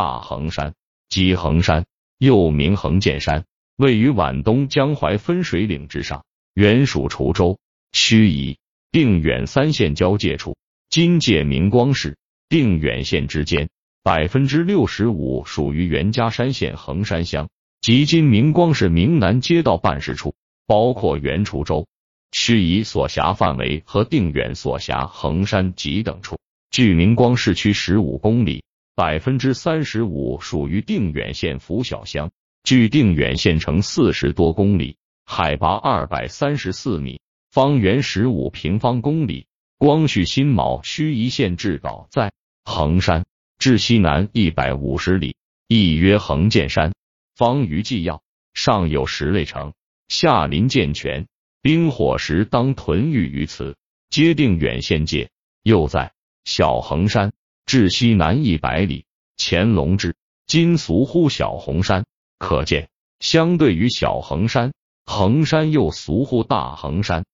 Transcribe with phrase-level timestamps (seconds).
[0.00, 0.72] 大衡山，
[1.10, 1.84] 即衡山，
[2.16, 3.44] 又名衡剑山，
[3.76, 7.58] 位于皖东江淮分水岭之上，原属滁州、
[7.92, 8.56] 盱眙、
[8.90, 10.56] 定远三县交界处，
[10.88, 12.16] 今界明光市、
[12.48, 13.68] 定远县之间。
[14.02, 17.50] 百分之六十五属于袁家山县衡山乡，
[17.82, 20.34] 即今明光市明南街道办事处，
[20.66, 21.86] 包括原滁州、
[22.32, 26.38] 盱眙所辖范围和定远所辖衡山集等处，
[26.70, 28.64] 距明光市区十五公里。
[29.00, 32.30] 百分之三十五属于定远县拂晓乡，
[32.62, 37.18] 距定远县城四十多公里，海拔二百三十四米，
[37.50, 39.46] 方圆十五平方公里。
[39.78, 42.30] 光绪辛卯，盱眙县志稿在
[42.66, 43.24] 衡山。
[43.58, 45.34] 至西南一百五十里，
[45.66, 46.92] 亦曰横剑山。
[47.34, 48.20] 方于纪要，
[48.52, 49.72] 上有石类城，
[50.08, 51.26] 下临涧泉，
[51.62, 53.78] 兵火时当屯御于此，
[54.10, 55.30] 皆定远县界。
[55.62, 56.12] 又在
[56.44, 57.32] 小衡山，
[57.70, 59.04] 至西南一百里，
[59.36, 60.16] 乾隆志，
[60.48, 62.04] 今俗呼小红山。
[62.36, 62.88] 可见，
[63.20, 64.72] 相对于小衡山，
[65.06, 67.24] 衡山又俗呼大衡山。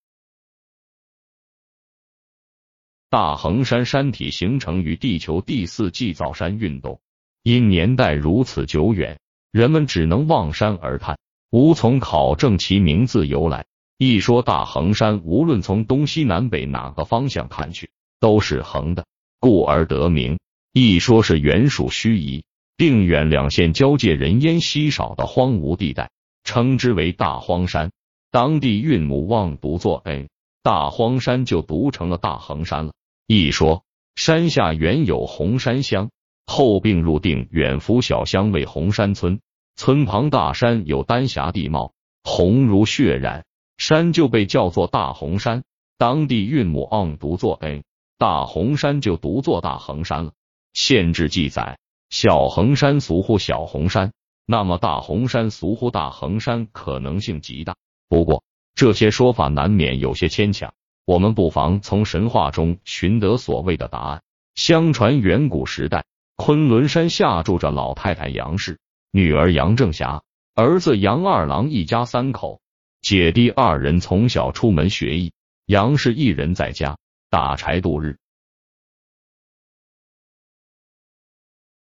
[3.09, 7.00] 大衡山山体形成于地球第四纪造山运动，
[7.43, 9.19] 因年代如此久远，
[9.53, 13.65] 人们只能望山而叹，无从考证其名字由来。
[13.97, 17.89] 一说大衡山，无论从东西南北哪个方向看去，
[18.21, 19.06] 都是横的，
[19.47, 20.41] 故而得名。
[20.72, 22.42] 一说是原属盱眙、
[22.77, 26.11] 定远两县交界人烟稀少的荒芜地带，
[26.42, 27.92] 称之为大荒山。
[28.33, 30.27] 当地韵母望读作 n，
[30.64, 32.92] 大荒山就读成了大衡山了。
[33.28, 33.84] 一说，
[34.16, 36.10] 山下原有红山乡，
[36.44, 39.38] 后并入定远福小乡为红山村。
[39.77, 41.92] 村旁大山有丹霞地貌，
[42.25, 43.44] 红如血染，
[43.78, 45.62] 山就被叫做大红山。
[45.98, 47.84] 当地韵母 on 读作 n，
[48.19, 50.33] 大洪山就读作大衡山了。
[50.72, 51.78] 县志记载，
[52.11, 54.12] 小衡山俗呼小洪山，
[54.47, 57.77] 那么大洪山俗呼大衡山可能性极大。
[58.09, 58.42] 不过
[58.75, 60.72] 这些说法难免有些牵强。
[61.04, 64.22] 我们不妨从神话中寻得所谓的答案。
[64.56, 66.04] 相传远古时代，
[66.34, 68.78] 昆仑山下住着老太太杨氏、
[69.12, 70.22] 女儿杨正霞、
[70.54, 72.60] 儿子杨二郎一家三口。
[73.03, 75.33] 姐弟二人从小出门学艺，
[75.66, 76.97] 杨氏一人在家
[77.31, 78.19] 打柴度日。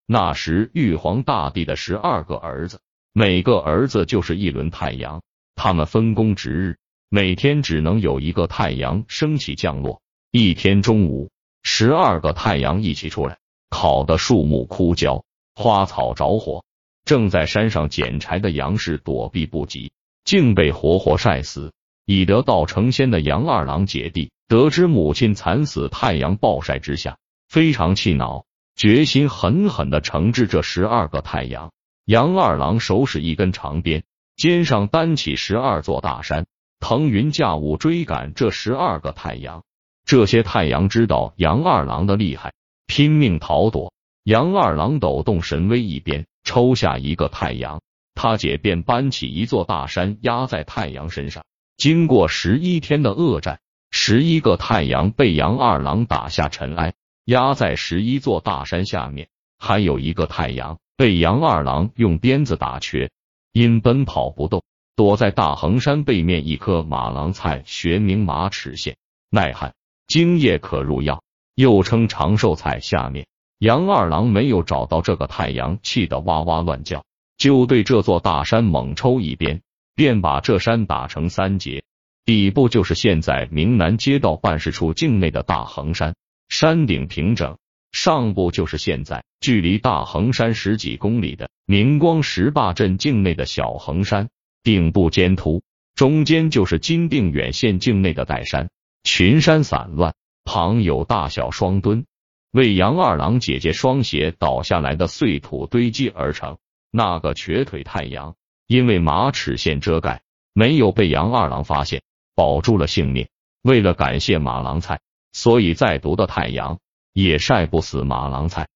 [0.06, 2.80] 那时玉皇大帝的十二个儿子，
[3.12, 5.22] 每个儿子就是一轮太阳，
[5.54, 6.78] 他们分工值日。
[7.12, 10.00] 每天只能有一个太阳升起降落。
[10.30, 11.30] 一天中午，
[11.62, 13.38] 十二个太阳一起出来，
[13.68, 15.24] 烤的树木枯焦，
[15.56, 16.64] 花草着火。
[17.04, 19.92] 正在山上捡柴的杨氏躲避不及，
[20.22, 21.72] 竟被活活晒死。
[22.10, 31.70] 已得道成仙的杨二郎姐弟得知母亲惨死太阳暴晒之下，非常气恼，决心狠狠的惩治这十二个太阳。
[32.04, 34.02] 杨二郎手使一根长鞭，
[34.34, 36.46] 肩上担起十二座大山。
[36.80, 39.62] 腾云驾雾追赶这十二个太阳，
[40.04, 42.52] 这些太阳知道杨二郎的厉害，
[42.88, 43.92] 拼命逃躲。
[44.24, 47.80] 杨二郎抖动神威一鞭，抽下一个太阳，
[48.16, 51.44] 他姐便搬起一座大山压在太阳身上。
[51.80, 53.58] 经过十一天的恶战，
[53.90, 56.92] 十一个太阳被杨二郎打下尘埃，
[57.24, 59.28] 压在十一座大山下面。
[59.58, 63.10] 还有一个太阳被杨二郎用鞭子打瘸，
[63.52, 64.62] 因奔跑不动。
[64.94, 68.96] 躲在大衡山背面一棵马郎菜，学名马齿苋，
[69.30, 69.72] 耐旱，
[70.06, 71.22] 茎叶可入药，
[71.54, 72.80] 又称长寿菜。
[72.80, 73.26] 下面
[73.58, 77.04] 杨二郎没有找到这个太阳，气得哇哇乱叫，
[77.38, 79.62] 就对这座大山猛抽一鞭，
[79.94, 81.82] 便把这山打成三截。
[82.24, 86.14] 底部就是现在明南街道办事处境内的大衡山，
[86.48, 87.56] 山顶平整；
[87.92, 94.28] 上部就是现在距离大衡山十几公里的明光石坝镇境内的小衡山。
[94.62, 95.62] 顶部尖凸，
[95.94, 98.68] 中间就是金定远县境内的岱山，
[99.02, 100.14] 群山散乱，
[100.44, 102.04] 旁有大小双墩，
[102.52, 106.58] 为杨二郎姐姐双鞋倒下来的碎土堆积而成。
[106.90, 108.36] 那个瘸腿太阳，
[108.70, 110.22] 因为马齿苋遮盖，
[110.52, 112.02] 没有被杨二郎发现，
[112.36, 113.26] 保住了性命。
[113.62, 115.00] 为了感谢马郎菜，
[115.32, 116.78] 所以在毒的太阳
[117.12, 118.68] 也晒不死马郎菜。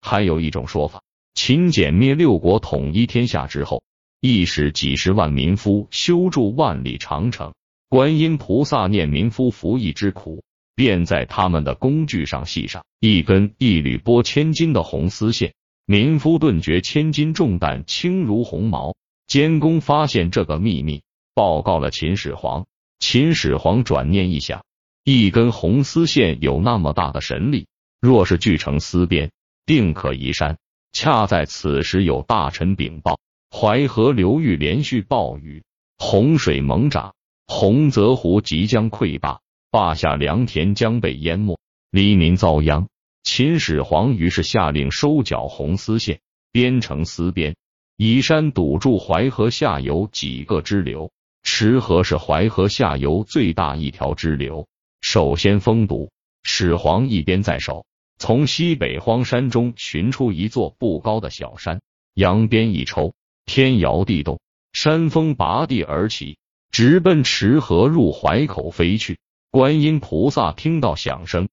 [0.00, 1.02] 还有一种说法。
[1.34, 3.82] 秦简灭六国，统一天下之后，
[4.20, 7.52] 亦使几十万民夫修筑万里长城。
[7.88, 10.44] 观音菩萨念民夫服役之苦，
[10.76, 15.52] 便在他们的工具上系上一根一缕拨千斤的红丝线。
[15.88, 18.96] 民夫顿觉千斤重担轻如鸿毛。
[19.28, 21.02] 监工发现这个秘密，
[21.32, 22.66] 报告了秦始皇。
[22.98, 24.64] 秦始皇转念一想，
[25.04, 27.68] 一根红丝线有那么大的神力，
[28.00, 29.30] 若是据城思边，
[29.64, 30.58] 定可移山。
[30.92, 35.62] 恰在此时，有大臣禀报，淮河流域连续暴雨，
[35.98, 37.14] 洪水猛涨，
[37.46, 39.40] 洪泽湖即将溃坝，
[39.70, 41.58] 坝下良田将被淹没，
[41.92, 42.88] 黎民遭殃。
[43.26, 46.20] 秦始皇于是下令收缴红丝线，
[46.52, 47.56] 编成丝边，
[47.96, 51.10] 以山堵住淮河下游几个支流。
[51.42, 54.68] 池河是淮河下游最大一条支流，
[55.00, 56.12] 首先封堵。
[56.44, 57.84] 始皇一边在守。
[58.16, 61.80] 从西北荒山中寻出一座不高的小山，
[62.14, 63.12] 扬鞭一抽，
[63.44, 64.38] 天摇地动，
[64.72, 66.38] 山峰拔地而起，
[66.70, 69.18] 直奔池河入淮口飞去。
[69.50, 71.48] 观音菩萨听到响声，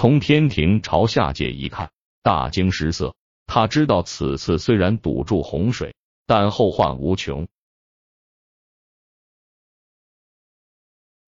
[0.00, 1.90] 从天庭朝下界一看，
[2.22, 3.16] 大惊失色。
[3.48, 7.48] 他知道此次虽然堵住洪水，但后患无穷。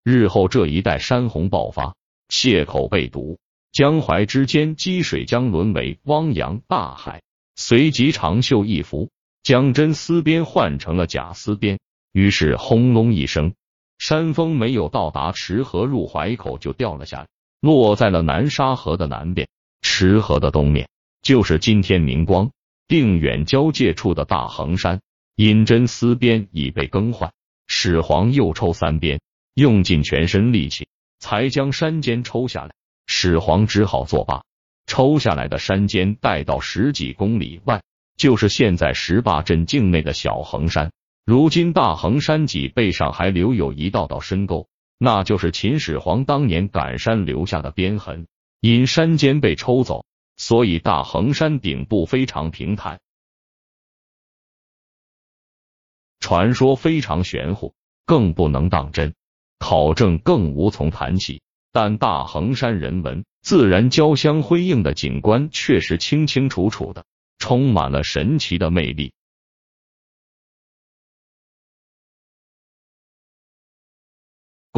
[0.04, 1.96] 日后这一带山洪爆发，
[2.28, 3.40] 泄口被堵。
[3.72, 7.22] 江淮之间积水将沦为汪洋大海，
[7.56, 9.10] 随即长袖一拂，
[9.42, 11.80] 将真丝边换成了假丝边。
[12.12, 13.52] 于是轰隆一声，
[13.98, 17.26] 山峰没有到达池河入淮口就掉了下来，
[17.60, 19.48] 落在了南沙河的南边。
[19.82, 20.88] 池河的东面
[21.22, 22.50] 就是今天明光
[22.88, 25.00] 定远交界处的大衡山。
[25.36, 27.32] 因真丝边已被更换，
[27.66, 29.22] 始皇又抽三鞭，
[29.54, 30.86] 用尽全身力气，
[31.18, 32.72] 才将山尖抽下来。
[33.06, 34.42] 始皇只好作罢，
[34.86, 37.80] 抽下来的山尖带到十几公里外，
[38.18, 40.92] 就是现在石坝镇境内的小衡山。
[41.24, 44.68] 如今大衡山脊背上还留有一道道深沟，
[45.02, 48.26] 那就是秦始皇当年赶山留下的鞭痕。
[48.60, 50.04] 因山尖被抽走，
[50.36, 53.00] 所以大衡山顶部非常平坦。
[56.18, 57.72] 传说非常玄乎，
[58.04, 59.14] 更不能当真，
[59.58, 61.40] 考证更无从谈起。
[61.72, 67.06] 但大衡山人文自然交相辉映的景观确实清清楚楚的，
[67.38, 69.14] 充满了神奇的魅力。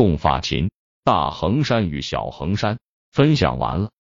[0.03, 0.69] 共发琴，
[1.05, 2.81] 大衡山与小衡山
[3.13, 3.93] 分享完了。